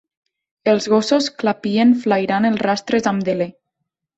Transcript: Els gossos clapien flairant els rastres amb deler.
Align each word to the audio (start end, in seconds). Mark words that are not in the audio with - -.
Els 0.71 0.87
gossos 0.93 1.27
clapien 1.43 1.93
flairant 2.07 2.51
els 2.53 2.59
rastres 2.67 3.11
amb 3.13 3.29
deler. 3.29 3.53